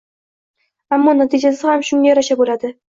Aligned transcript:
ammo 0.97 1.15
natijasi 1.21 1.71
ham 1.75 1.87
shunga 1.93 2.13
yarasha 2.13 2.43
bo‘ladi». 2.45 2.79